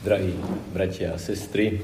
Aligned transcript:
Drahí 0.00 0.32
bratia 0.72 1.12
a 1.12 1.20
sestry, 1.20 1.76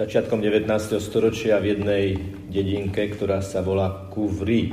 začiatkom 0.00 0.40
19. 0.40 0.72
storočia 1.04 1.60
v 1.60 1.76
jednej 1.76 2.16
dedinke, 2.48 3.12
ktorá 3.12 3.44
sa 3.44 3.60
volá 3.60 4.08
Kuvry 4.08 4.72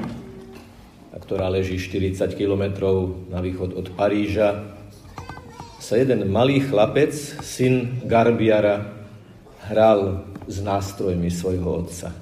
a 1.12 1.20
ktorá 1.20 1.52
leží 1.52 1.76
40 1.76 2.40
kilometrov 2.40 3.28
na 3.28 3.44
východ 3.44 3.76
od 3.76 3.92
Paríža, 4.00 4.80
sa 5.76 6.00
jeden 6.00 6.32
malý 6.32 6.64
chlapec, 6.64 7.12
syn 7.44 8.00
Garbiara, 8.08 8.96
hral 9.68 10.32
s 10.48 10.64
nástrojmi 10.64 11.28
svojho 11.28 11.84
otca. 11.84 12.16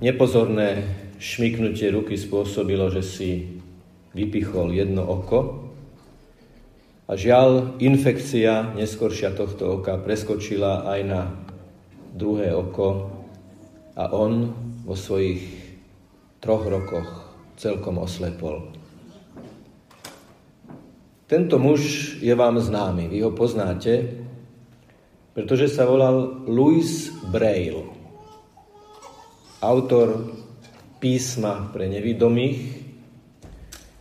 Nepozorné 0.00 0.80
šmiknutie 1.20 1.92
ruky 1.92 2.16
spôsobilo, 2.16 2.88
že 2.88 3.04
si 3.04 3.30
vypichol 4.16 4.72
jedno 4.72 5.04
oko 5.04 5.69
a 7.10 7.18
žiaľ, 7.18 7.74
infekcia 7.82 8.78
neskoršia 8.78 9.34
tohto 9.34 9.82
oka 9.82 9.98
preskočila 9.98 10.86
aj 10.86 11.00
na 11.02 11.22
druhé 12.14 12.54
oko 12.54 13.10
a 13.98 14.14
on 14.14 14.54
vo 14.86 14.94
svojich 14.94 15.42
troch 16.38 16.70
rokoch 16.70 17.34
celkom 17.58 17.98
oslepol. 17.98 18.70
Tento 21.26 21.58
muž 21.58 22.14
je 22.22 22.30
vám 22.30 22.62
známy, 22.62 23.10
vy 23.10 23.26
ho 23.26 23.34
poznáte, 23.34 24.22
pretože 25.34 25.66
sa 25.66 25.90
volal 25.90 26.46
Louis 26.46 27.10
Braille, 27.26 27.90
autor 29.58 30.30
písma 31.02 31.74
pre 31.74 31.90
nevidomých, 31.90 32.86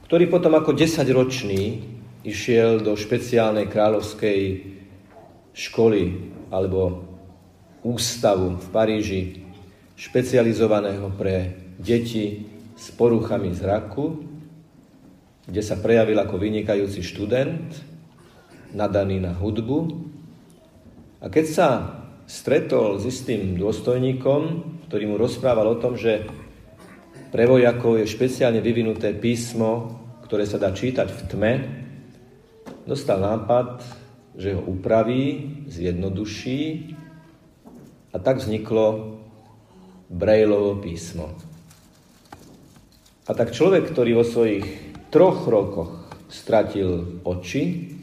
ktorý 0.06 0.30
potom 0.30 0.54
ako 0.58 0.78
desaťročný 0.78 1.98
išiel 2.30 2.86
do 2.86 2.94
špeciálnej 2.94 3.68
kráľovskej 3.68 4.42
školy 5.54 6.04
alebo 6.54 7.04
ústavu 7.82 8.62
v 8.62 8.68
Paríži, 8.70 9.22
špecializovaného 9.98 11.12
pre 11.18 11.58
deti 11.82 12.48
s 12.80 12.94
poruchami 12.96 13.52
zraku 13.52 14.30
kde 15.50 15.66
sa 15.66 15.82
prejavil 15.82 16.14
ako 16.22 16.38
vynikajúci 16.38 17.02
študent, 17.02 17.74
nadaný 18.78 19.18
na 19.18 19.34
hudbu. 19.34 19.80
A 21.26 21.28
keď 21.34 21.46
sa 21.50 21.68
stretol 22.30 23.02
s 23.02 23.10
istým 23.10 23.58
dôstojníkom, 23.58 24.42
ktorý 24.86 25.10
mu 25.10 25.18
rozprával 25.18 25.74
o 25.74 25.82
tom, 25.82 25.98
že 25.98 26.30
pre 27.34 27.50
vojakov 27.50 27.98
je 27.98 28.06
špeciálne 28.06 28.62
vyvinuté 28.62 29.18
písmo, 29.18 29.98
ktoré 30.30 30.46
sa 30.46 30.62
dá 30.62 30.70
čítať 30.70 31.10
v 31.10 31.22
tme, 31.34 31.54
dostal 32.90 33.22
nápad, 33.22 33.86
že 34.34 34.58
ho 34.58 34.66
upraví, 34.66 35.62
zjednoduší 35.70 36.98
a 38.10 38.18
tak 38.18 38.42
vzniklo 38.42 39.22
Brailovo 40.10 40.82
písmo. 40.82 41.38
A 43.30 43.32
tak 43.38 43.54
človek, 43.54 43.94
ktorý 43.94 44.18
vo 44.18 44.26
svojich 44.26 44.66
troch 45.14 45.46
rokoch 45.46 46.10
stratil 46.34 47.22
oči, 47.22 47.94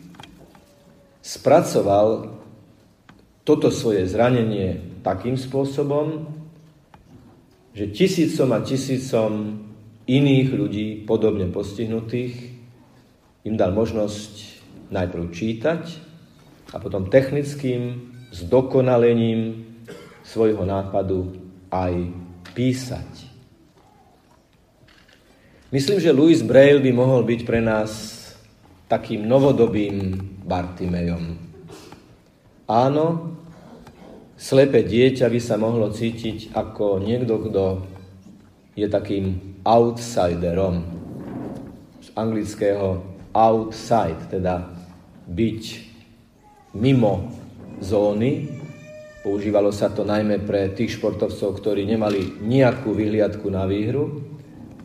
spracoval 1.19 2.39
toto 3.42 3.75
svoje 3.75 4.07
zranenie 4.07 5.03
takým 5.03 5.34
spôsobom, 5.34 6.31
že 7.75 7.91
tisícom 7.91 8.55
a 8.55 8.62
tisícom 8.62 9.31
iných 10.07 10.48
ľudí, 10.55 10.87
podobne 11.03 11.51
postihnutých, 11.51 12.55
im 13.42 13.55
dal 13.59 13.75
možnosť 13.75 14.56
najprv 14.91 15.25
čítať 15.33 15.83
a 16.75 16.77
potom 16.83 17.11
technickým 17.11 18.12
zdokonalením 18.34 19.65
svojho 20.27 20.67
nápadu 20.67 21.39
aj 21.70 22.11
písať. 22.55 23.11
Myslím, 25.70 25.98
že 25.98 26.14
Louis 26.14 26.39
Braille 26.47 26.83
by 26.83 26.92
mohol 26.95 27.27
byť 27.27 27.41
pre 27.42 27.58
nás 27.58 28.14
takým 28.86 29.27
novodobým 29.27 30.14
Bartimejom. 30.47 31.36
Áno, 32.70 33.35
slepé 34.39 34.86
dieťa 34.86 35.27
by 35.27 35.41
sa 35.42 35.58
mohlo 35.58 35.91
cítiť 35.91 36.55
ako 36.55 37.03
niekto, 37.03 37.35
kto 37.51 37.64
je 38.79 38.86
takým 38.86 39.58
outsiderom. 39.67 40.86
Z 41.98 42.14
anglického 42.14 43.03
outside, 43.35 44.23
teda 44.30 44.76
byť 45.27 45.63
mimo 46.79 47.31
zóny. 47.83 48.47
Používalo 49.27 49.75
sa 49.75 49.91
to 49.91 50.07
najmä 50.07 50.47
pre 50.47 50.70
tých 50.70 50.97
športovcov, 50.97 51.59
ktorí 51.59 51.83
nemali 51.83 52.39
nejakú 52.47 52.95
vyhliadku 52.95 53.51
na 53.51 53.67
výhru 53.67 54.23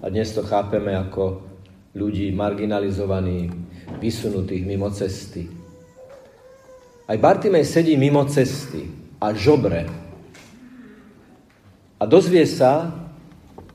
a 0.01 0.09
dnes 0.09 0.33
to 0.33 0.41
chápeme 0.41 0.97
ako 0.97 1.45
ľudí 1.93 2.33
marginalizovaných, 2.33 3.53
vysunutých 4.01 4.63
mimo 4.65 4.89
cesty. 4.89 5.45
Aj 7.05 7.17
Bartimej 7.19 7.69
sedí 7.69 7.93
mimo 7.99 8.25
cesty 8.25 8.87
a 9.21 9.29
žobre. 9.35 9.85
A 12.01 12.03
dozvie 12.09 12.49
sa, 12.49 12.89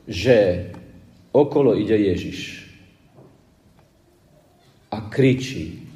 že 0.03 0.67
okolo 1.31 1.79
ide 1.79 1.95
Ježiš. 1.95 2.67
A 4.91 5.07
kričí. 5.07 5.86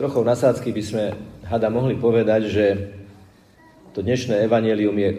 Trochou 0.00 0.24
nasádzky 0.24 0.72
by 0.72 0.82
sme 0.82 1.04
hada 1.44 1.68
mohli 1.68 1.92
povedať, 1.92 2.42
že 2.48 2.64
to 3.92 4.00
dnešné 4.00 4.48
evanelium 4.48 4.96
je 4.96 5.10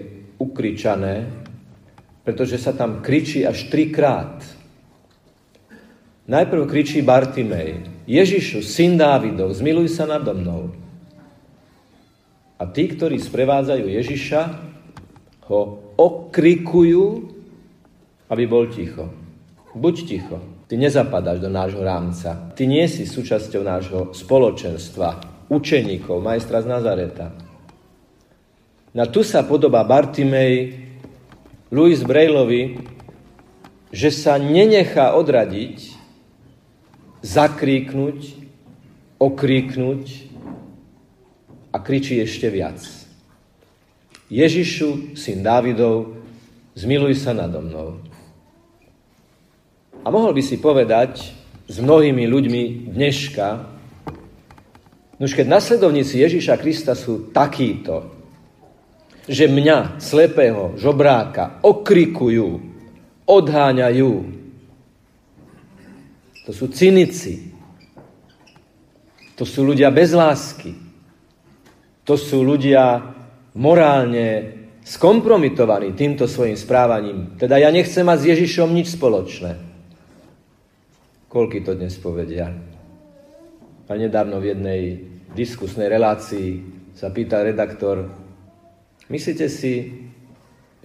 ukričané 0.42 1.42
pretože 2.22 2.62
sa 2.62 2.74
tam 2.74 3.02
kričí 3.02 3.42
až 3.42 3.70
trikrát. 3.70 4.46
Najprv 6.30 6.70
kričí 6.70 7.02
Bartimej, 7.02 7.82
Ježišu, 8.06 8.62
syn 8.62 8.96
Dávidov, 8.96 9.58
zmiluj 9.58 9.90
sa 9.90 10.06
nado 10.06 10.32
mnou. 10.38 10.70
A 12.62 12.64
tí, 12.70 12.86
ktorí 12.86 13.18
sprevádzajú 13.18 13.86
Ježiša, 13.90 14.42
ho 15.50 15.92
okrikujú, 15.98 17.34
aby 18.30 18.44
bol 18.46 18.70
ticho. 18.70 19.10
Buď 19.74 19.96
ticho. 20.06 20.38
Ty 20.72 20.80
nezapadáš 20.80 21.44
do 21.44 21.52
nášho 21.52 21.84
rámca. 21.84 22.56
Ty 22.56 22.64
nie 22.64 22.88
si 22.88 23.04
súčasťou 23.04 23.60
nášho 23.60 24.16
spoločenstva, 24.16 25.20
učeníkov, 25.52 26.24
majstra 26.24 26.64
z 26.64 26.68
Nazareta. 26.72 27.36
Na 28.96 29.04
tu 29.04 29.20
sa 29.20 29.44
podobá 29.44 29.84
Bartimej 29.84 30.80
Louis 31.76 32.00
Brailovi, 32.00 32.80
že 33.92 34.16
sa 34.16 34.40
nenechá 34.40 35.12
odradiť, 35.20 35.92
zakríknuť, 37.20 38.20
okríknuť 39.20 40.04
a 41.76 41.78
kričí 41.84 42.24
ešte 42.24 42.48
viac. 42.48 42.80
Ježišu, 44.32 45.20
syn 45.20 45.44
Dávidov, 45.44 46.16
zmiluj 46.80 47.20
sa 47.20 47.36
nado 47.36 47.60
mnou. 47.60 48.11
A 50.02 50.10
mohol 50.10 50.34
by 50.34 50.42
si 50.42 50.58
povedať 50.58 51.30
s 51.70 51.78
mnohými 51.78 52.26
ľuďmi 52.26 52.90
dneška, 52.90 53.48
už 55.22 55.38
keď 55.38 55.46
nasledovníci 55.46 56.18
Ježiša 56.18 56.58
Krista 56.58 56.98
sú 56.98 57.30
takíto, 57.30 58.10
že 59.30 59.46
mňa, 59.46 60.02
slepého 60.02 60.74
žobráka, 60.82 61.62
okrikujú, 61.62 62.58
odháňajú. 63.30 64.14
To 66.50 66.52
sú 66.52 66.74
cynici. 66.74 67.54
To 69.38 69.46
sú 69.46 69.62
ľudia 69.62 69.94
bez 69.94 70.18
lásky. 70.18 70.74
To 72.10 72.18
sú 72.18 72.42
ľudia 72.42 73.14
morálne 73.54 74.58
skompromitovaní 74.82 75.94
týmto 75.94 76.26
svojim 76.26 76.58
správaním. 76.58 77.38
Teda 77.38 77.62
ja 77.62 77.70
nechcem 77.70 78.02
mať 78.02 78.18
s 78.26 78.30
Ježišom 78.34 78.74
nič 78.74 78.98
spoločné. 78.98 79.71
Koľky 81.32 81.64
to 81.64 81.80
dnes 81.80 81.96
povedia? 81.96 82.52
A 83.88 83.92
nedávno 83.96 84.44
v 84.44 84.52
jednej 84.52 84.82
diskusnej 85.32 85.88
relácii 85.88 86.60
sa 86.92 87.08
pýta 87.08 87.40
redaktor, 87.40 88.12
Myslíte 89.12 89.52
si 89.52 89.92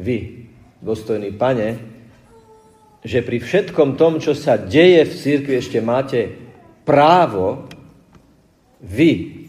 vy, 0.02 0.50
dôstojný 0.82 1.30
pane, 1.38 1.78
že 3.06 3.22
pri 3.22 3.38
všetkom 3.38 3.94
tom, 3.94 4.18
čo 4.18 4.34
sa 4.34 4.58
deje 4.58 5.06
v 5.06 5.14
církvi, 5.14 5.54
ešte 5.54 5.78
máte 5.78 6.34
právo 6.82 7.70
vy 8.82 9.46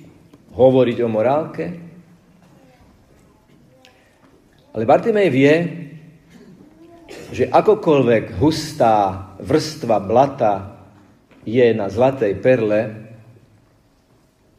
hovoriť 0.54 0.98
o 1.02 1.10
morálke? 1.10 1.66
Ale 4.78 4.86
Bartimej 4.86 5.30
vie, 5.34 5.54
že 7.34 7.50
akokoľvek 7.50 8.38
hustá 8.38 9.34
vrstva 9.42 9.98
blata 10.06 10.77
je 11.48 11.72
na 11.72 11.88
zlatej 11.88 12.36
perle, 12.44 13.08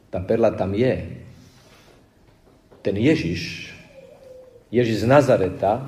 tá 0.09 0.17
perla 0.17 0.49
tam 0.49 0.73
je, 0.73 1.21
ten 2.81 2.97
Ježiš, 2.97 3.69
Ježiš 4.73 5.05
z 5.05 5.05
Nazareta, 5.05 5.85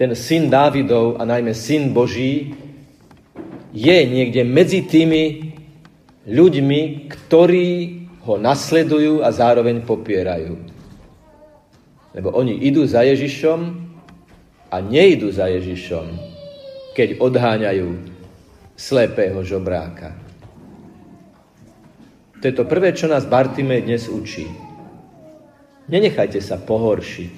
ten 0.00 0.16
syn 0.16 0.48
Dávidov 0.48 1.20
a 1.20 1.28
najmä 1.28 1.52
syn 1.52 1.92
Boží, 1.92 2.56
je 3.76 3.98
niekde 4.08 4.40
medzi 4.40 4.88
tými 4.88 5.52
ľuďmi, 6.24 7.12
ktorí 7.12 7.68
ho 8.24 8.40
nasledujú 8.40 9.20
a 9.20 9.28
zároveň 9.28 9.84
popierajú. 9.84 10.56
Lebo 12.16 12.32
oni 12.32 12.64
idú 12.64 12.88
za 12.88 13.04
Ježišom 13.04 13.60
a 14.72 14.76
neidú 14.80 15.28
za 15.28 15.52
Ježišom, 15.52 16.08
keď 16.96 17.20
odháňajú 17.20 18.15
slepého 18.76 19.40
žobráka. 19.40 20.12
To 22.40 22.44
je 22.44 22.54
to 22.54 22.68
prvé, 22.68 22.92
čo 22.92 23.08
nás 23.08 23.24
Bartime 23.24 23.80
dnes 23.80 24.06
učí. 24.12 24.44
Nenechajte 25.88 26.38
sa 26.44 26.60
pohoršiť. 26.60 27.36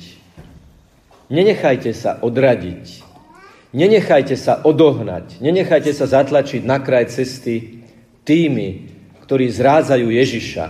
Nenechajte 1.30 1.94
sa 1.94 2.18
odradiť. 2.18 3.06
Nenechajte 3.72 4.34
sa 4.34 4.64
odohnať. 4.66 5.38
Nenechajte 5.38 5.94
sa 5.94 6.10
zatlačiť 6.10 6.66
na 6.66 6.82
kraj 6.82 7.12
cesty 7.14 7.84
tými, 8.26 8.90
ktorí 9.28 9.52
zrádzajú 9.52 10.08
Ježiša, 10.08 10.66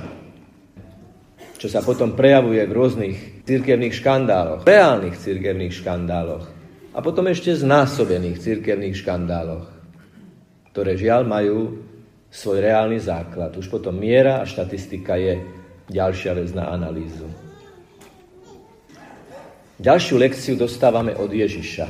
čo 1.63 1.67
sa 1.71 1.79
potom 1.83 2.19
prejavuje 2.19 2.63
v 2.67 2.75
rôznych 2.75 3.17
církevných 3.47 3.95
škandáloch, 3.95 4.67
reálnych 4.67 5.15
církevných 5.15 5.75
škandáloch 5.79 6.45
a 6.91 6.99
potom 6.99 7.31
ešte 7.31 7.55
znásobených 7.55 8.43
církevných 8.43 8.99
škandáloch, 8.99 9.78
ktoré 10.79 10.95
žiaľ 10.95 11.27
majú 11.27 11.75
svoj 12.31 12.63
reálny 12.63 13.03
základ. 13.03 13.51
Už 13.59 13.67
potom 13.67 13.99
miera 13.99 14.39
a 14.39 14.47
štatistika 14.47 15.19
je 15.19 15.43
ďalšia 15.91 16.39
vec 16.39 16.55
na 16.55 16.71
analýzu. 16.71 17.27
Ďalšiu 19.83 20.15
lekciu 20.23 20.55
dostávame 20.55 21.19
od 21.19 21.35
Ježiša. 21.35 21.83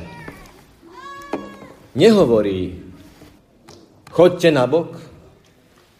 Nehovorí, 2.01 2.81
choďte 4.09 4.49
na 4.57 4.65
bok, 4.65 4.97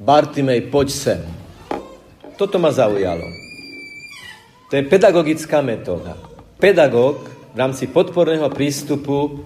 Bartimej, 0.02 0.74
poď 0.74 0.90
sem. 0.90 1.22
Toto 2.42 2.58
ma 2.58 2.74
zaujalo. 2.74 3.30
To 4.66 4.74
je 4.74 4.90
pedagogická 4.90 5.62
metóda. 5.62 6.18
Pedagóg 6.58 7.22
v 7.54 7.58
rámci 7.62 7.86
podporného 7.86 8.50
prístupu 8.50 9.46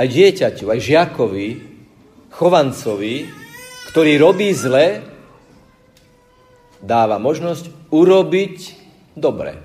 aj 0.00 0.08
dieťaťu, 0.08 0.72
aj 0.72 0.80
žiakovi, 0.80 1.71
chovancovi, 2.32 3.28
ktorý 3.92 4.12
robí 4.16 4.50
zle, 4.56 5.04
dáva 6.82 7.20
možnosť 7.20 7.92
urobiť 7.92 8.56
dobre. 9.14 9.60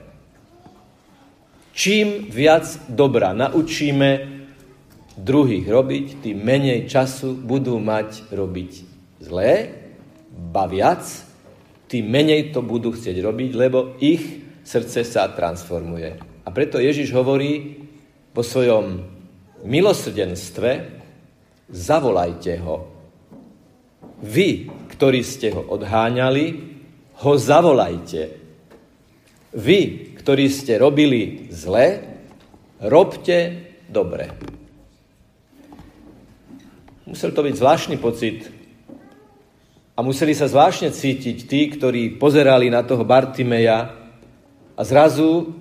Čím 1.78 2.28
viac 2.28 2.66
dobra 2.90 3.32
naučíme 3.38 4.38
druhých 5.18 5.66
robiť, 5.66 6.06
tým 6.22 6.38
menej 6.38 6.86
času 6.86 7.34
budú 7.34 7.82
mať 7.82 8.30
robiť 8.30 8.72
zlé, 9.22 9.74
ba 10.30 10.70
viac, 10.70 11.02
tým 11.90 12.06
menej 12.06 12.54
to 12.54 12.62
budú 12.62 12.94
chcieť 12.94 13.18
robiť, 13.24 13.52
lebo 13.58 13.98
ich 13.98 14.22
srdce 14.62 15.02
sa 15.08 15.32
transformuje. 15.34 16.20
A 16.46 16.50
preto 16.54 16.78
Ježiš 16.78 17.10
hovorí 17.16 17.82
po 18.36 18.46
svojom 18.46 19.02
milosrdenstve, 19.66 20.70
zavolajte 21.70 22.60
ho. 22.64 22.88
Vy, 24.24 24.72
ktorí 24.98 25.22
ste 25.22 25.54
ho 25.54 25.62
odháňali, 25.62 26.46
ho 27.22 27.34
zavolajte. 27.38 28.22
Vy, 29.54 29.80
ktorí 30.18 30.50
ste 30.50 30.82
robili 30.82 31.48
zle, 31.54 32.02
robte 32.82 33.70
dobre. 33.88 34.34
Musel 37.08 37.32
to 37.32 37.40
byť 37.46 37.56
zvláštny 37.56 37.96
pocit 38.04 38.52
a 39.96 40.04
museli 40.04 40.36
sa 40.36 40.52
zvláštne 40.52 40.92
cítiť 40.92 41.38
tí, 41.48 41.62
ktorí 41.72 42.20
pozerali 42.20 42.68
na 42.68 42.84
toho 42.84 43.08
Bartimeja 43.08 43.96
a 44.78 44.82
zrazu 44.84 45.56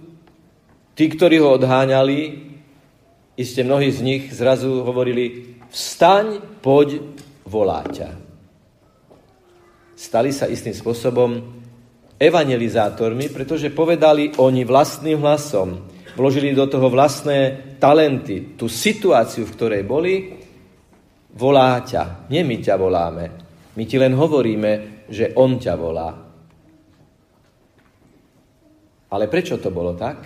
tí, 0.99 1.07
ktorí 1.09 1.39
ho 1.41 1.55
odháňali, 1.57 2.46
iste 3.37 3.61
mnohí 3.61 3.93
z 3.93 4.01
nich 4.01 4.23
zrazu 4.33 4.81
hovorili, 4.83 5.57
vstaň, 5.69 6.41
poď, 6.65 7.05
volá 7.45 7.85
ťa. 7.85 8.11
Stali 9.97 10.33
sa 10.33 10.49
istým 10.49 10.73
spôsobom 10.73 11.41
evangelizátormi, 12.17 13.29
pretože 13.29 13.73
povedali 13.73 14.33
oni 14.41 14.65
vlastným 14.65 15.21
hlasom, 15.21 15.85
vložili 16.17 16.57
do 16.57 16.65
toho 16.65 16.89
vlastné 16.89 17.77
talenty, 17.77 18.57
tú 18.57 18.73
situáciu, 18.73 19.45
v 19.45 19.55
ktorej 19.57 19.83
boli, 19.85 20.15
volá 21.37 21.81
ťa. 21.85 22.29
Nie 22.33 22.41
my 22.41 22.57
ťa 22.57 22.75
voláme. 22.81 23.25
My 23.77 23.85
ti 23.85 24.01
len 24.01 24.17
hovoríme, 24.17 25.05
že 25.13 25.37
on 25.37 25.61
ťa 25.61 25.75
volá. 25.77 26.09
Ale 29.13 29.25
prečo 29.29 29.61
to 29.61 29.69
bolo 29.69 29.93
tak? 29.93 30.25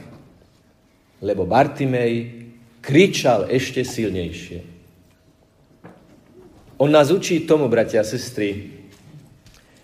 Lebo 1.21 1.45
Bartimej 1.45 2.40
kričal 2.81 3.49
ešte 3.49 3.85
silnejšie. 3.85 4.65
On 6.81 6.89
nás 6.89 7.13
učí 7.13 7.45
tomu, 7.45 7.69
bratia 7.69 8.01
a 8.01 8.09
sestry, 8.09 8.73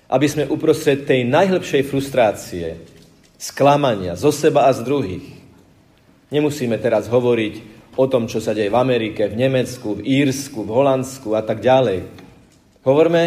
aby 0.08 0.26
sme 0.26 0.48
uprostred 0.48 1.04
tej 1.04 1.28
najhlbšej 1.28 1.82
frustrácie, 1.84 2.80
sklamania 3.36 4.16
zo 4.16 4.32
seba 4.32 4.64
a 4.64 4.72
z 4.72 4.80
druhých, 4.80 5.26
nemusíme 6.32 6.80
teraz 6.80 7.04
hovoriť 7.12 7.76
o 8.00 8.08
tom, 8.08 8.28
čo 8.28 8.40
sa 8.40 8.56
deje 8.56 8.72
v 8.72 8.80
Amerike, 8.80 9.28
v 9.28 9.36
Nemecku, 9.36 10.00
v 10.00 10.04
Írsku, 10.24 10.64
v 10.64 10.72
Holandsku 10.72 11.36
a 11.36 11.44
tak 11.44 11.60
ďalej. 11.60 12.08
Hovorme 12.80 13.22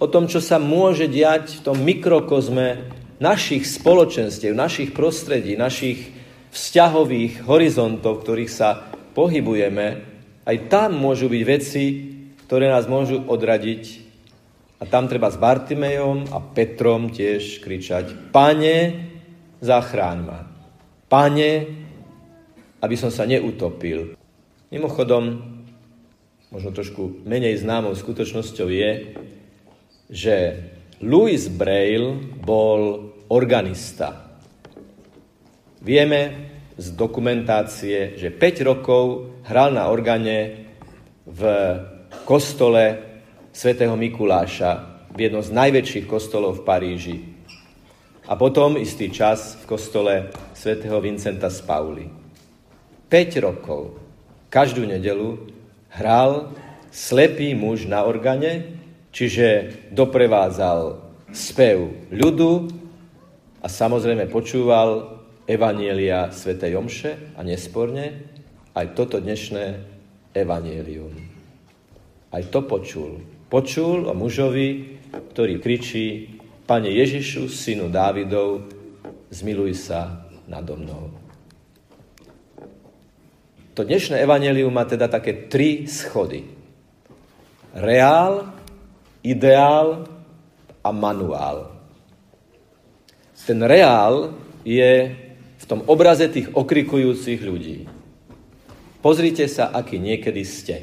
o 0.00 0.06
tom, 0.08 0.24
čo 0.24 0.40
sa 0.40 0.56
môže 0.56 1.04
diať 1.04 1.60
v 1.60 1.64
tom 1.64 1.76
mikrokozme 1.84 2.88
našich 3.20 3.68
spoločenstiev, 3.68 4.56
našich 4.56 4.96
prostredí, 4.96 5.60
našich 5.60 6.08
vzťahových 6.56 7.44
horizontov, 7.44 8.24
ktorých 8.24 8.52
sa 8.52 8.89
pohybujeme. 9.20 9.86
Aj 10.48 10.56
tam 10.72 10.96
môžu 10.96 11.28
byť 11.28 11.42
veci, 11.44 11.84
ktoré 12.48 12.72
nás 12.72 12.88
môžu 12.88 13.20
odradiť 13.20 14.08
a 14.80 14.88
tam 14.88 15.04
treba 15.12 15.28
s 15.28 15.36
Bartimejom 15.36 16.32
a 16.32 16.40
Petrom 16.40 17.12
tiež 17.12 17.60
kričať, 17.60 18.32
pane, 18.32 18.96
zachráň 19.60 20.18
ma. 20.24 20.48
Pane, 21.12 21.50
aby 22.80 22.96
som 22.96 23.12
sa 23.12 23.28
neutopil. 23.28 24.16
Mimochodom, 24.72 25.36
možno 26.48 26.72
trošku 26.72 27.20
menej 27.28 27.60
známou 27.60 27.92
skutočnosťou 27.92 28.68
je, 28.72 28.92
že 30.08 30.36
Louis 31.04 31.44
Braille 31.52 32.40
bol 32.40 33.12
organista. 33.28 34.32
Vieme 35.84 36.49
z 36.80 36.96
dokumentácie, 36.96 38.16
že 38.16 38.32
5 38.32 38.64
rokov 38.64 39.28
hral 39.44 39.76
na 39.76 39.92
organe 39.92 40.64
v 41.28 41.40
kostole 42.24 42.96
svätého 43.52 43.92
Mikuláša 44.00 45.04
v 45.12 45.28
jednom 45.28 45.44
z 45.44 45.52
najväčších 45.52 46.08
kostolov 46.08 46.64
v 46.64 46.64
Paríži. 46.64 47.16
A 48.24 48.32
potom 48.32 48.80
istý 48.80 49.12
čas 49.12 49.60
v 49.60 49.76
kostole 49.76 50.32
svätého 50.56 50.96
Vincenta 51.04 51.52
z 51.52 51.60
Pauli. 51.68 52.08
5 53.12 53.44
rokov, 53.44 54.00
každú 54.48 54.88
nedelu, 54.88 55.36
hral 55.92 56.56
slepý 56.88 57.52
muž 57.52 57.84
na 57.84 58.08
organe, 58.08 58.80
čiže 59.12 59.76
doprevádzal 59.92 60.96
spev 61.28 62.08
ľudu 62.08 62.72
a 63.60 63.66
samozrejme 63.68 64.30
počúval 64.32 65.19
evanielia 65.50 66.30
svätej 66.30 66.78
Omše 66.78 67.34
a 67.34 67.42
nesporne 67.42 68.30
aj 68.78 68.94
toto 68.94 69.18
dnešné 69.18 69.64
evanielium. 70.30 71.10
Aj 72.30 72.42
to 72.46 72.62
počul 72.62 73.18
počul 73.50 74.06
o 74.06 74.14
mužovi, 74.14 74.96
ktorý 75.34 75.58
kričí, 75.58 76.38
Pane 76.64 76.86
Ježišu, 76.86 77.50
synu 77.50 77.90
Dávidov, 77.90 78.70
zmiluj 79.26 79.74
sa 79.74 80.22
nado 80.46 80.78
mnou. 80.78 81.10
To 83.74 83.82
dnešné 83.82 84.22
evanelium 84.22 84.70
má 84.70 84.86
teda 84.86 85.10
také 85.10 85.50
tri 85.50 85.90
schody. 85.90 86.46
Reál, 87.74 88.54
ideál 89.26 90.06
a 90.78 90.90
manuál. 90.94 91.74
Ten 93.50 93.66
reál 93.66 94.30
je 94.62 95.10
v 95.60 95.64
tom 95.68 95.84
obraze 95.84 96.24
tých 96.32 96.48
okrikujúcich 96.56 97.40
ľudí. 97.44 97.84
Pozrite 99.04 99.44
sa, 99.48 99.68
aký 99.72 100.00
niekedy 100.00 100.42
ste. 100.44 100.76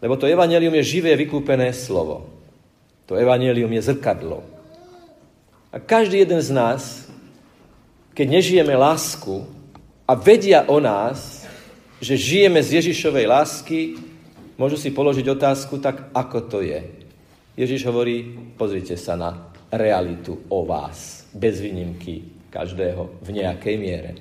Lebo 0.00 0.16
to 0.20 0.28
evanelium 0.28 0.76
je 0.80 0.96
živé, 0.96 1.16
vykúpené 1.16 1.72
slovo. 1.72 2.28
To 3.08 3.16
evanelium 3.16 3.72
je 3.72 3.82
zrkadlo. 3.92 4.44
A 5.72 5.80
každý 5.80 6.24
jeden 6.24 6.40
z 6.40 6.52
nás, 6.52 6.82
keď 8.12 8.40
nežijeme 8.40 8.72
lásku 8.76 9.44
a 10.08 10.12
vedia 10.16 10.64
o 10.68 10.80
nás, 10.80 11.44
že 12.00 12.16
žijeme 12.16 12.60
z 12.60 12.80
Ježišovej 12.80 13.26
lásky, 13.28 13.80
môžu 14.56 14.76
si 14.80 14.92
položiť 14.92 15.26
otázku, 15.28 15.80
tak 15.80 16.12
ako 16.12 16.38
to 16.48 16.58
je? 16.64 16.80
Ježiš 17.58 17.84
hovorí, 17.88 18.38
pozrite 18.54 18.94
sa 18.94 19.18
na 19.18 19.50
realitu 19.68 20.38
o 20.48 20.64
vás, 20.64 21.26
bez 21.34 21.58
výnimky 21.58 22.37
každého 22.48 23.22
v 23.22 23.28
nejakej 23.32 23.76
miere. 23.76 24.12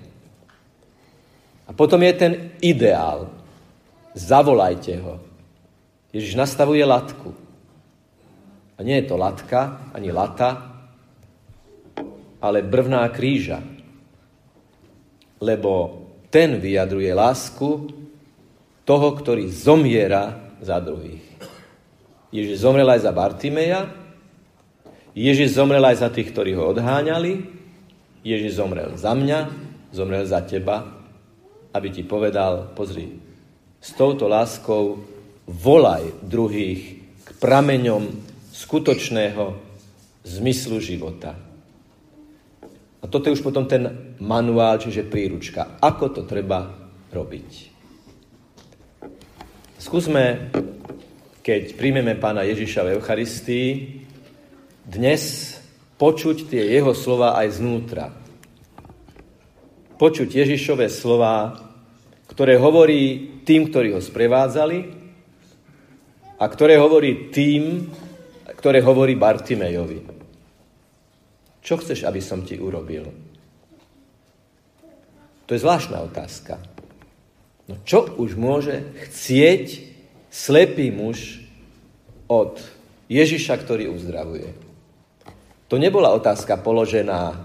A 1.68 1.76
potom 1.76 2.00
je 2.00 2.14
ten 2.16 2.34
ideál. 2.64 3.28
Zavolajte 4.16 4.96
ho. 5.04 5.20
Ježiš 6.16 6.40
nastavuje 6.40 6.80
latku. 6.88 7.36
A 8.78 8.86
nie 8.86 8.96
je 9.02 9.10
to 9.10 9.20
latka, 9.20 9.92
ani 9.92 10.14
lata, 10.14 10.80
ale 12.40 12.64
brvná 12.64 13.04
kríža. 13.10 13.60
Lebo 15.42 16.06
ten 16.30 16.62
vyjadruje 16.62 17.12
lásku 17.12 17.90
toho, 18.88 19.08
ktorý 19.18 19.50
zomiera 19.52 20.56
za 20.64 20.80
druhých. 20.80 21.26
Ježiš 22.32 22.64
zomrel 22.64 22.88
aj 22.88 23.02
za 23.04 23.12
Bartimeja, 23.12 23.82
Ježiš 25.18 25.58
zomrel 25.58 25.82
aj 25.82 25.98
za 26.06 26.10
tých, 26.14 26.30
ktorí 26.30 26.54
ho 26.54 26.70
odháňali, 26.70 27.57
Ježiš 28.26 28.58
zomrel 28.58 28.96
za 28.98 29.14
mňa, 29.14 29.40
zomrel 29.94 30.26
za 30.26 30.42
teba, 30.46 30.84
aby 31.74 31.88
ti 31.94 32.02
povedal, 32.02 32.74
pozri, 32.74 33.18
s 33.78 33.94
touto 33.94 34.26
láskou 34.26 35.00
volaj 35.48 36.26
druhých 36.26 36.82
k 37.24 37.30
prameňom 37.38 38.10
skutočného 38.52 39.56
zmyslu 40.28 40.82
života. 40.82 41.38
A 42.98 43.06
toto 43.06 43.30
je 43.30 43.38
už 43.38 43.46
potom 43.46 43.70
ten 43.70 44.16
manuál, 44.20 44.82
čiže 44.82 45.06
príručka. 45.06 45.78
Ako 45.80 46.12
to 46.12 46.22
treba 46.26 46.74
robiť? 47.14 47.50
Skúsme, 49.78 50.52
keď 51.46 51.78
príjmeme 51.78 52.18
pána 52.18 52.44
Ježiša 52.44 52.82
v 52.84 52.92
Eucharistii, 52.98 53.70
dnes 54.84 55.54
počuť 55.98 56.54
tie 56.54 56.64
jeho 56.78 56.94
slova 56.94 57.34
aj 57.42 57.58
znútra. 57.58 58.14
Počuť 59.98 60.30
Ježišové 60.30 60.94
slova, 60.94 61.58
ktoré 62.30 62.62
hovorí 62.62 63.34
tým, 63.42 63.74
ktorí 63.74 63.98
ho 63.98 64.02
sprevádzali 64.02 64.80
a 66.38 66.46
ktoré 66.46 66.78
hovorí 66.78 67.34
tým, 67.34 67.90
ktoré 68.62 68.86
hovorí 68.86 69.18
Bartimejovi. 69.18 70.06
Čo 71.66 71.82
chceš, 71.82 72.06
aby 72.06 72.22
som 72.22 72.46
ti 72.46 72.62
urobil? 72.62 73.10
To 75.50 75.52
je 75.56 75.64
zvláštna 75.64 76.06
otázka. 76.06 76.62
No 77.68 77.82
čo 77.84 78.06
už 78.22 78.38
môže 78.38 78.86
chcieť 79.10 79.82
slepý 80.30 80.94
muž 80.94 81.42
od 82.30 82.62
Ježiša, 83.10 83.58
ktorý 83.66 83.90
uzdravuje? 83.92 84.67
To 85.68 85.76
nebola 85.76 86.16
otázka 86.16 86.60
položená 86.64 87.36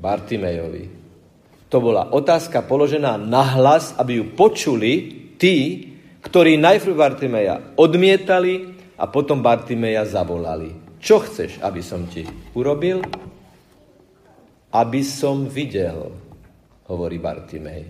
Bartimejovi. 0.00 0.88
To 1.68 1.84
bola 1.84 2.08
otázka 2.16 2.64
položená 2.64 3.20
nahlas, 3.20 3.92
aby 4.00 4.24
ju 4.24 4.24
počuli 4.32 4.92
tí, 5.36 5.84
ktorí 6.24 6.56
najprv 6.56 6.94
Bartimeja 6.96 7.60
odmietali 7.76 8.72
a 8.96 9.04
potom 9.04 9.44
Bartimeja 9.44 10.08
zavolali. 10.08 10.72
Čo 10.98 11.20
chceš, 11.22 11.60
aby 11.60 11.84
som 11.84 12.08
ti 12.08 12.24
urobil? 12.56 13.04
aby 14.72 15.00
som 15.00 15.48
videl, 15.48 16.12
hovorí 16.88 17.16
Bartimej. 17.16 17.88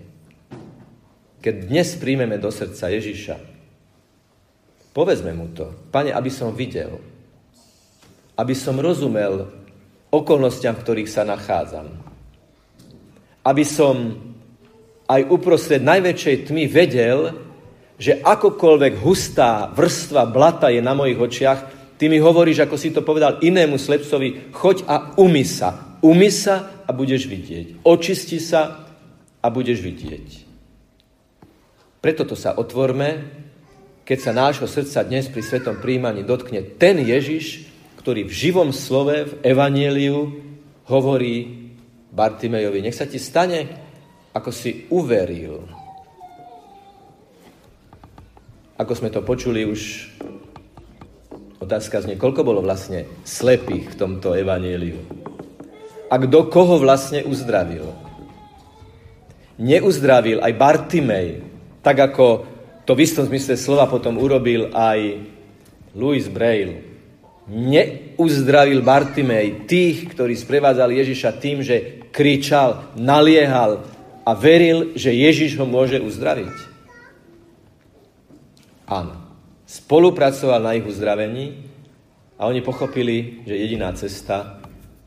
Keď 1.39 1.55
dnes 1.67 1.95
príjmeme 1.99 2.39
do 2.39 2.51
srdca 2.51 2.91
Ježiša, 2.91 3.35
povedzme 4.91 5.31
mu 5.35 5.51
to, 5.55 5.71
pane, 5.91 6.11
aby 6.11 6.31
som 6.31 6.55
videl, 6.55 6.99
aby 8.39 8.55
som 8.55 8.79
rozumel 8.79 9.47
okolnostiam, 10.09 10.77
v 10.77 10.83
ktorých 10.83 11.09
sa 11.09 11.23
nachádzam. 11.25 11.87
Aby 13.45 13.63
som 13.65 13.95
aj 15.09 15.21
uprostred 15.29 15.81
najväčšej 15.81 16.35
tmy 16.49 16.65
vedel, 16.69 17.33
že 17.97 18.21
akokoľvek 18.21 18.93
hustá 19.01 19.69
vrstva 19.73 20.29
blata 20.29 20.69
je 20.69 20.81
na 20.81 20.93
mojich 20.93 21.19
očiach, 21.19 21.59
ty 21.97 22.07
mi 22.07 22.21
hovoríš, 22.21 22.65
ako 22.65 22.75
si 22.77 22.93
to 22.93 23.01
povedal 23.03 23.41
inému 23.41 23.75
slepcovi, 23.75 24.53
choď 24.53 24.87
a 24.87 24.95
umy 25.19 25.43
sa, 25.43 25.89
Umy 25.99 26.31
sa 26.31 26.79
a 26.87 26.95
budeš 26.95 27.27
vidieť. 27.27 27.83
Očisti 27.83 28.39
sa 28.39 28.87
a 29.43 29.47
budeš 29.51 29.83
vidieť. 29.83 30.47
Preto 31.99 32.23
to 32.23 32.39
sa 32.39 32.55
otvorme, 32.55 33.27
keď 34.07 34.17
sa 34.23 34.31
nášho 34.31 34.63
srdca 34.63 35.03
dnes 35.03 35.27
pri 35.27 35.43
svetom 35.43 35.83
príjmaní 35.83 36.23
dotkne 36.23 36.63
ten 36.79 37.03
Ježiš, 37.03 37.67
ktorý 38.09 38.25
v 38.25 38.33
živom 38.41 38.73
slove, 38.73 39.13
v 39.21 39.33
Evanieliu 39.45 40.33
hovorí 40.89 41.69
Bartimejovi, 42.09 42.81
nech 42.81 42.97
sa 42.97 43.05
ti 43.05 43.21
stane, 43.21 43.69
ako 44.33 44.49
si 44.49 44.89
uveril. 44.89 45.61
Ako 48.81 48.97
sme 48.97 49.13
to 49.13 49.21
počuli 49.21 49.61
už, 49.61 50.09
otázka 51.61 52.01
znie, 52.01 52.17
koľko 52.17 52.41
bolo 52.41 52.65
vlastne 52.65 53.05
slepých 53.21 53.93
v 53.93 53.99
tomto 54.01 54.33
Evanieliu 54.33 54.97
a 56.09 56.17
kto 56.17 56.49
koho 56.49 56.81
vlastne 56.81 57.21
uzdravil. 57.21 57.93
Neuzdravil 59.61 60.41
aj 60.41 60.57
Bartimej, 60.57 61.45
tak 61.85 62.09
ako 62.09 62.25
to 62.89 62.97
v 62.97 63.05
istom 63.05 63.29
zmysle 63.29 63.53
slova 63.53 63.85
potom 63.85 64.17
urobil 64.17 64.73
aj 64.73 65.21
Louis 65.93 66.25
Braille. 66.25 66.88
Neuzdravil 67.49 68.85
Bartimej 68.85 69.65
tých, 69.65 70.13
ktorí 70.13 70.37
sprevádzali 70.37 71.01
Ježiša 71.01 71.31
tým, 71.41 71.65
že 71.65 72.05
kričal, 72.13 72.93
naliehal 72.93 73.81
a 74.21 74.31
veril, 74.37 74.93
že 74.93 75.09
Ježiš 75.09 75.57
ho 75.57 75.65
môže 75.65 75.97
uzdraviť. 75.97 76.55
Áno. 78.85 79.17
Spolupracoval 79.69 80.61
na 80.65 80.73
ich 80.77 80.85
uzdravení 80.85 81.61
a 82.37 82.49
oni 82.49 82.61
pochopili, 82.61 83.45
že 83.45 83.53
jediná 83.53 83.93
cesta 83.93 84.61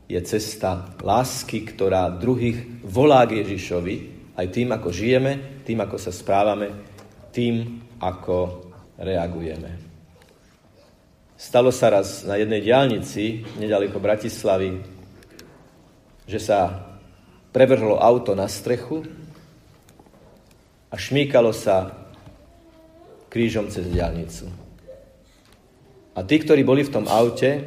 je 0.07 0.19
cesta 0.23 0.95
lásky, 0.99 1.63
ktorá 1.67 2.11
druhých 2.11 2.83
volá 2.83 3.23
k 3.27 3.43
Ježišovi, 3.43 3.95
aj 4.35 4.47
tým, 4.51 4.71
ako 4.71 4.89
žijeme, 4.91 5.63
tým, 5.63 5.79
ako 5.83 5.95
sa 5.99 6.11
správame, 6.11 6.71
tým, 7.31 7.83
ako 7.99 8.67
reagujeme. 8.99 9.92
Stalo 11.43 11.75
sa 11.75 11.91
raz 11.91 12.23
na 12.23 12.39
jednej 12.39 12.63
diálnici, 12.63 13.43
nedaleko 13.59 13.99
Bratislavy, 13.99 14.79
že 16.23 16.39
sa 16.39 16.87
prevrhlo 17.51 17.99
auto 17.99 18.31
na 18.31 18.47
strechu 18.47 19.03
a 20.87 20.95
šmíkalo 20.95 21.51
sa 21.51 22.07
krížom 23.27 23.67
cez 23.67 23.91
diálnicu. 23.91 24.47
A 26.15 26.23
tí, 26.23 26.39
ktorí 26.39 26.63
boli 26.63 26.87
v 26.87 26.93
tom 26.95 27.11
aute, 27.11 27.59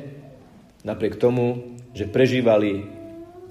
napriek 0.81 1.21
tomu 1.21 1.77
že 1.93 2.09
prežívali 2.09 2.81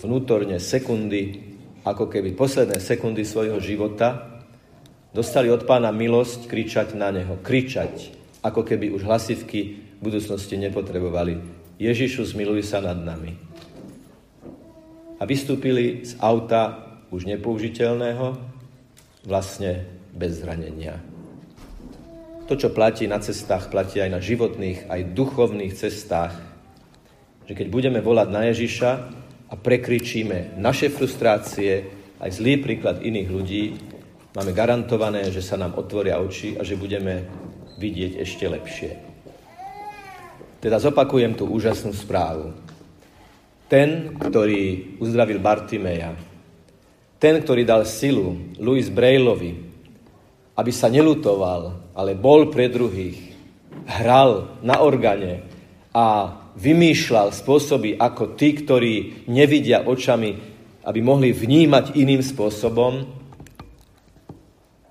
vnútorne 0.02 0.58
sekundy, 0.58 1.54
ako 1.86 2.10
keby 2.10 2.34
posledné 2.34 2.82
sekundy 2.82 3.22
svojho 3.30 3.62
života, 3.62 4.42
dostali 5.14 5.54
od 5.54 5.70
pána 5.70 5.94
milosť 5.94 6.50
kričať 6.50 6.98
na 6.98 7.14
neho. 7.14 7.38
Kričať, 7.46 8.10
ako 8.42 8.66
keby 8.66 8.90
už 8.90 9.06
hlasivky 9.06 9.85
v 10.00 10.12
budúcnosti 10.12 10.60
nepotrebovali. 10.60 11.40
Ježišu, 11.76 12.24
zmiluj 12.24 12.64
sa 12.68 12.80
nad 12.80 12.96
nami. 12.96 13.36
A 15.20 15.24
vystúpili 15.24 16.04
z 16.04 16.16
auta 16.20 16.86
už 17.12 17.28
nepoužiteľného, 17.28 18.36
vlastne 19.26 19.88
bez 20.14 20.40
zranenia. 20.40 21.02
To, 22.46 22.54
čo 22.54 22.70
platí 22.70 23.10
na 23.10 23.18
cestách, 23.18 23.74
platí 23.74 23.98
aj 23.98 24.12
na 24.14 24.22
životných, 24.22 24.86
aj 24.86 25.18
duchovných 25.18 25.74
cestách, 25.74 26.38
že 27.50 27.54
keď 27.58 27.68
budeme 27.74 28.00
volať 28.06 28.28
na 28.30 28.42
Ježiša 28.54 28.92
a 29.50 29.54
prekričíme 29.58 30.58
naše 30.62 30.94
frustrácie, 30.94 31.90
aj 32.22 32.30
zlý 32.38 32.62
príklad 32.62 33.02
iných 33.02 33.30
ľudí, 33.30 33.64
máme 34.38 34.54
garantované, 34.54 35.26
že 35.34 35.42
sa 35.42 35.58
nám 35.58 35.74
otvoria 35.78 36.22
oči 36.22 36.54
a 36.58 36.62
že 36.62 36.78
budeme 36.78 37.26
vidieť 37.82 38.22
ešte 38.22 38.46
lepšie. 38.46 39.15
Teda 40.66 40.82
zopakujem 40.82 41.38
tú 41.38 41.46
úžasnú 41.46 41.94
správu. 41.94 42.50
Ten, 43.70 44.18
ktorý 44.18 44.98
uzdravil 44.98 45.38
Bartimeja, 45.38 46.18
ten, 47.22 47.38
ktorý 47.38 47.62
dal 47.62 47.86
silu 47.86 48.58
Louis 48.58 48.90
Brailovi, 48.90 49.62
aby 50.58 50.72
sa 50.74 50.90
nelutoval, 50.90 51.94
ale 51.94 52.18
bol 52.18 52.50
pre 52.50 52.66
druhých, 52.66 53.38
hral 53.86 54.58
na 54.66 54.82
organe 54.82 55.46
a 55.94 56.34
vymýšľal 56.58 57.30
spôsoby, 57.30 58.02
ako 58.02 58.34
tí, 58.34 58.58
ktorí 58.58 58.94
nevidia 59.30 59.86
očami, 59.86 60.34
aby 60.82 61.00
mohli 61.06 61.30
vnímať 61.30 61.94
iným 61.94 62.26
spôsobom, 62.26 63.06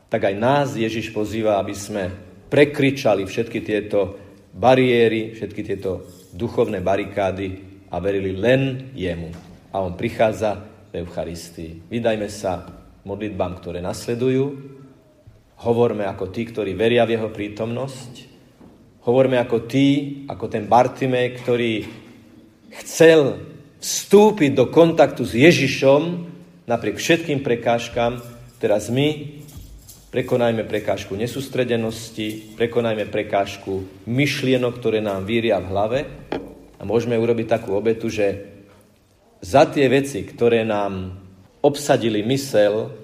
tak 0.06 0.22
aj 0.22 0.34
nás 0.38 0.78
Ježiš 0.78 1.10
pozýva, 1.10 1.58
aby 1.58 1.74
sme 1.74 2.14
prekričali 2.46 3.26
všetky 3.26 3.58
tieto 3.58 4.22
bariéry, 4.54 5.34
všetky 5.34 5.62
tieto 5.66 6.06
duchovné 6.30 6.78
barikády 6.78 7.60
a 7.90 7.98
verili 7.98 8.32
len 8.38 8.94
jemu. 8.94 9.34
A 9.74 9.82
on 9.82 9.98
prichádza 9.98 10.62
v 10.94 11.02
Eucharistii. 11.02 11.90
Vydajme 11.90 12.30
sa 12.30 12.62
modlitbám, 13.02 13.58
ktoré 13.58 13.82
nasledujú. 13.82 14.54
Hovorme 15.66 16.06
ako 16.06 16.30
tí, 16.30 16.46
ktorí 16.46 16.78
veria 16.78 17.02
v 17.02 17.18
jeho 17.18 17.28
prítomnosť. 17.34 18.30
Hovorme 19.04 19.36
ako 19.42 19.66
tí, 19.66 20.22
ako 20.30 20.46
ten 20.46 20.64
Bartime, 20.70 21.34
ktorý 21.34 21.84
chcel 22.82 23.42
vstúpiť 23.82 24.56
do 24.56 24.70
kontaktu 24.72 25.22
s 25.28 25.34
Ježišom 25.36 26.02
napriek 26.64 26.96
všetkým 26.96 27.44
prekážkam. 27.44 28.24
Teraz 28.56 28.88
my 28.88 29.43
Prekonajme 30.14 30.62
prekážku 30.62 31.18
nesústredenosti, 31.18 32.54
prekonajme 32.54 33.10
prekážku 33.10 33.82
myšlienok, 34.06 34.78
ktoré 34.78 35.02
nám 35.02 35.26
víria 35.26 35.58
v 35.58 35.74
hlave 35.74 36.00
a 36.78 36.86
môžeme 36.86 37.18
urobiť 37.18 37.50
takú 37.50 37.74
obetu, 37.74 38.06
že 38.06 38.46
za 39.42 39.66
tie 39.66 39.90
veci, 39.90 40.22
ktoré 40.22 40.62
nám 40.62 41.18
obsadili 41.66 42.22
mysel, 42.30 42.94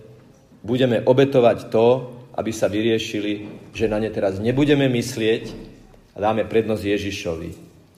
budeme 0.63 1.03
obetovať 1.03 1.59
to, 1.67 1.87
aby 2.39 2.55
sa 2.55 2.71
vyriešili, 2.71 3.67
že 3.75 3.91
na 3.91 3.99
ne 3.99 4.15
teraz 4.15 4.39
nebudeme 4.39 4.87
myslieť 4.87 5.51
a 6.15 6.23
dáme 6.23 6.47
prednosť 6.47 6.95
Ježišovi. 6.95 7.51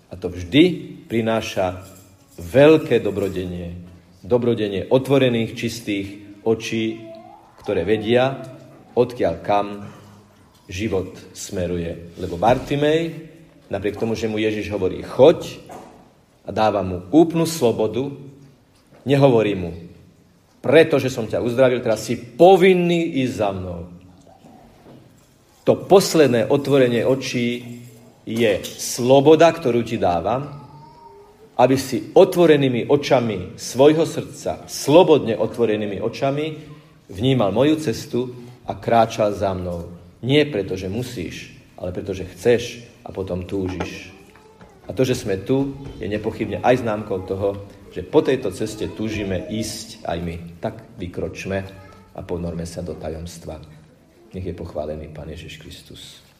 A 0.08 0.16
to 0.16 0.32
vždy 0.32 0.64
prináša 1.12 1.84
veľké 2.40 3.04
dobrodenie. 3.04 3.76
Dobrodenie 4.24 4.88
otvorených, 4.88 5.52
čistých 5.52 6.40
očí, 6.48 7.12
ktoré 7.60 7.84
vedia, 7.84 8.51
odkiaľ 8.92 9.34
kam 9.40 9.88
život 10.68 11.12
smeruje. 11.32 12.16
Lebo 12.16 12.40
Bartimej, 12.40 13.28
napriek 13.68 14.00
tomu, 14.00 14.16
že 14.16 14.30
mu 14.30 14.40
Ježiš 14.40 14.72
hovorí 14.72 15.02
choď 15.02 15.60
a 16.44 16.50
dáva 16.50 16.84
mu 16.84 17.04
úplnú 17.12 17.44
slobodu, 17.44 18.12
nehovorí 19.04 19.54
mu, 19.54 19.72
pretože 20.62 21.10
som 21.10 21.26
ťa 21.26 21.42
uzdravil, 21.42 21.82
teraz 21.82 22.06
si 22.06 22.14
povinný 22.14 23.20
ísť 23.26 23.34
za 23.34 23.50
mnou. 23.50 23.80
To 25.62 25.72
posledné 25.78 26.50
otvorenie 26.50 27.06
očí 27.06 27.62
je 28.26 28.52
sloboda, 28.62 29.50
ktorú 29.50 29.82
ti 29.82 29.98
dávam, 29.98 30.62
aby 31.58 31.76
si 31.78 32.10
otvorenými 32.14 32.90
očami 32.90 33.54
svojho 33.58 34.06
srdca, 34.06 34.66
slobodne 34.66 35.38
otvorenými 35.38 36.02
očami, 36.02 36.46
vnímal 37.10 37.54
moju 37.54 37.78
cestu 37.78 38.20
a 38.66 38.72
kráčal 38.78 39.34
za 39.34 39.50
mnou. 39.54 39.90
Nie 40.22 40.46
preto, 40.46 40.78
že 40.78 40.86
musíš, 40.86 41.50
ale 41.74 41.90
preto, 41.90 42.14
že 42.14 42.30
chceš 42.30 42.86
a 43.02 43.10
potom 43.10 43.42
túžiš. 43.42 44.14
A 44.86 44.90
to, 44.90 45.06
že 45.06 45.18
sme 45.18 45.42
tu, 45.42 45.78
je 46.02 46.06
nepochybne 46.10 46.62
aj 46.62 46.82
známkou 46.82 47.26
toho, 47.26 47.66
že 47.94 48.02
po 48.06 48.22
tejto 48.22 48.50
ceste 48.50 48.90
túžime 48.90 49.46
ísť 49.50 50.02
aj 50.06 50.18
my. 50.22 50.36
Tak 50.58 50.98
vykročme 50.98 51.58
a 52.14 52.20
ponorme 52.22 52.66
sa 52.66 52.82
do 52.82 52.98
tajomstva. 52.98 53.62
Nech 54.32 54.46
je 54.46 54.56
pochválený 54.56 55.12
Pán 55.12 55.28
Ježiš 55.28 55.60
Kristus. 55.60 56.31